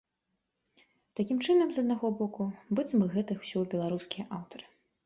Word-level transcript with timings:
Такім 1.19 1.37
чынам, 1.45 1.67
з 1.75 1.83
аднаго 1.83 2.07
боку, 2.23 2.41
быццам 2.81 2.99
бы 3.05 3.13
гэта 3.15 3.41
ўсё 3.45 3.59
беларускія 3.77 4.31
аўтары. 4.43 4.65